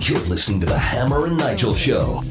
[0.00, 2.22] You're listening to the Hammer and Nigel Show.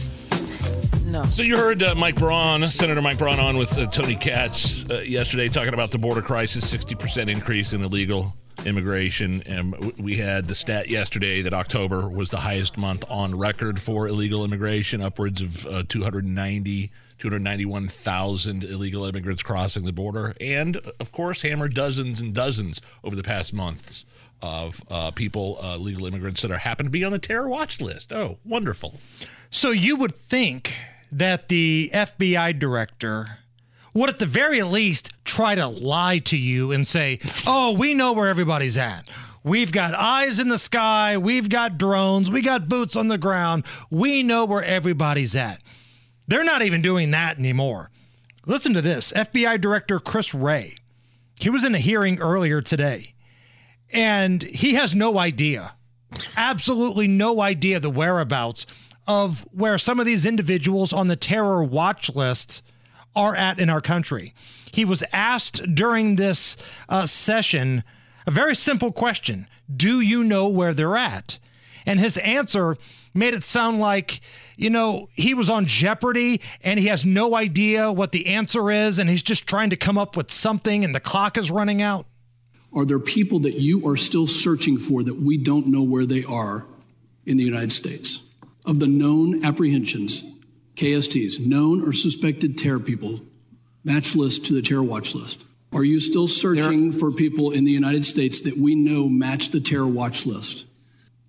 [1.06, 1.24] No.
[1.24, 5.00] So you heard uh, Mike Braun, Senator Mike Braun, on with uh, Tony Katz uh,
[5.00, 10.46] yesterday, talking about the border crisis, sixty percent increase in illegal immigration, and we had
[10.46, 15.42] the stat yesterday that October was the highest month on record for illegal immigration, upwards
[15.42, 16.92] of uh, 290.
[17.20, 23.24] 291,000 illegal immigrants crossing the border, and of course, hammer dozens and dozens over the
[23.24, 24.04] past months
[24.44, 27.80] of uh, people, uh, legal immigrants that are happen to be on the terror watch
[27.80, 28.12] list.
[28.12, 29.00] Oh, wonderful!
[29.50, 30.76] So you would think
[31.12, 33.40] that the FBI director
[33.94, 38.12] would at the very least try to lie to you and say, "Oh, we know
[38.12, 39.08] where everybody's at.
[39.46, 43.64] We've got eyes in the sky, we've got drones, we got boots on the ground.
[43.90, 45.62] We know where everybody's at."
[46.28, 47.92] They're not even doing that anymore.
[48.46, 49.14] Listen to this.
[49.14, 50.76] FBI Director Chris Wray.
[51.40, 53.14] He was in a hearing earlier today
[53.94, 55.74] and he has no idea,
[56.36, 58.66] absolutely no idea the whereabouts
[59.08, 62.64] of where some of these individuals on the terror watch list
[63.16, 64.34] are at in our country.
[64.72, 66.58] He was asked during this
[66.90, 67.84] uh, session
[68.26, 71.40] a very simple question Do you know where they're at?
[71.86, 72.78] And his answer
[73.14, 74.22] made it sound like,
[74.56, 78.98] you know, he was on Jeopardy and he has no idea what the answer is
[78.98, 82.08] and he's just trying to come up with something and the clock is running out.
[82.76, 86.24] Are there people that you are still searching for that we don't know where they
[86.24, 86.66] are
[87.26, 88.22] in the United States?
[88.66, 90.24] Of the known apprehensions,
[90.76, 93.20] KSTs, known or suspected terror people,
[93.84, 95.46] match list to the terror watch list.
[95.72, 99.60] Are you still searching for people in the United States that we know match the
[99.60, 100.66] terror watch list?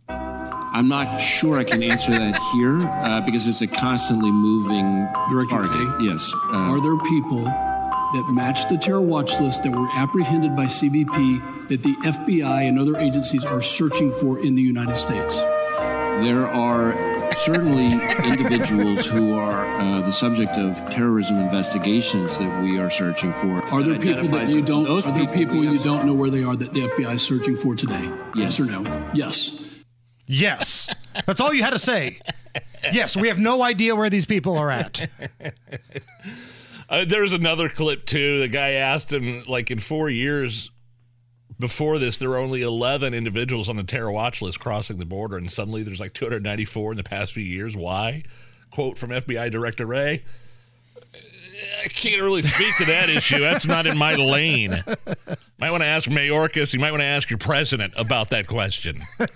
[0.08, 5.62] I'm not sure I can answer that here uh, because it's a constantly moving Director
[5.62, 6.00] target.
[6.00, 6.04] A?
[6.04, 6.32] Yes.
[6.52, 7.46] Uh, Are there people
[8.14, 12.78] that match the terror watch list that were apprehended by CBP that the FBI and
[12.78, 15.38] other agencies are searching for in the United States?
[16.22, 16.94] there are
[17.38, 17.92] certainly
[18.24, 23.64] individuals who are uh, the subject of terrorism investigations that we are searching for.
[23.66, 24.84] Are there people that you don't?
[24.84, 27.22] those Are there people we you don't know where they are that the FBI is
[27.22, 28.08] searching for today?
[28.34, 28.60] Yes.
[28.60, 29.10] or no?
[29.12, 29.60] Yes.
[30.26, 30.88] Yes.
[31.26, 32.20] That's all you had to say.
[32.92, 35.08] Yes, we have no idea where these people are at.
[36.88, 38.40] Uh, there's another clip too.
[38.40, 40.70] The guy asked him, like, in four years
[41.58, 45.36] before this, there were only 11 individuals on the terror watch list crossing the border,
[45.36, 47.76] and suddenly there's like 294 in the past few years.
[47.76, 48.24] Why?
[48.70, 50.24] Quote from FBI Director Wray.
[51.84, 53.38] I can't really speak to that issue.
[53.38, 54.82] That's not in my lane.
[55.58, 56.74] Might want to ask Mayorkas.
[56.74, 58.98] You might want to ask your president about that question.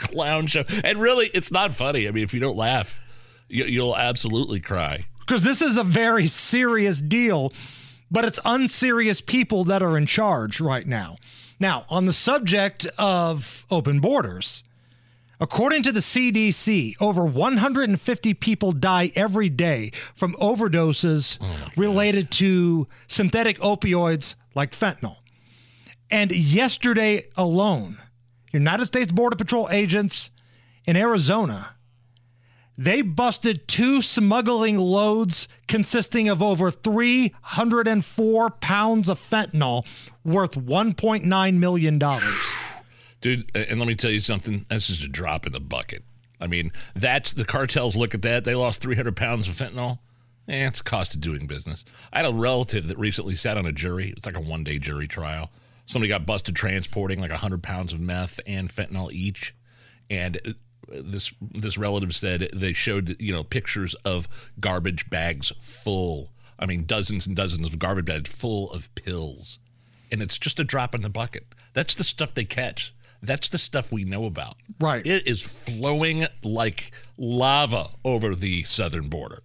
[0.00, 0.64] Clown show.
[0.82, 2.08] And really, it's not funny.
[2.08, 2.98] I mean, if you don't laugh,
[3.48, 5.06] you, you'll absolutely cry.
[5.20, 7.52] Because this is a very serious deal,
[8.10, 11.16] but it's unserious people that are in charge right now.
[11.58, 14.62] Now, on the subject of open borders,
[15.40, 22.86] according to the CDC, over 150 people die every day from overdoses oh, related to
[23.08, 25.16] synthetic opioids like fentanyl.
[26.10, 27.98] And yesterday alone,
[28.52, 30.30] United States Border Patrol agents
[30.84, 31.75] in Arizona
[32.78, 39.86] they busted two smuggling loads consisting of over 304 pounds of fentanyl
[40.24, 41.98] worth $1.9 million.
[43.20, 44.66] Dude, and let me tell you something.
[44.68, 46.04] That's just a drop in the bucket.
[46.40, 48.44] I mean, that's the cartels look at that.
[48.44, 49.98] They lost 300 pounds of fentanyl.
[50.48, 51.84] Eh, it's cost of doing business.
[52.12, 54.12] I had a relative that recently sat on a jury.
[54.16, 55.50] It's like a one day jury trial.
[55.86, 59.54] Somebody got busted transporting like 100 pounds of meth and fentanyl each.
[60.10, 60.54] And
[60.88, 64.28] this this relative said they showed you know pictures of
[64.60, 66.32] garbage bags full.
[66.58, 69.58] I mean, dozens and dozens of garbage bags full of pills,
[70.10, 71.54] and it's just a drop in the bucket.
[71.74, 72.94] That's the stuff they catch.
[73.22, 74.56] That's the stuff we know about.
[74.80, 75.06] Right.
[75.06, 79.42] It is flowing like lava over the southern border.